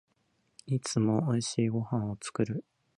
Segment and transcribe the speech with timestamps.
[0.65, 2.65] いつも美味しいご飯を作る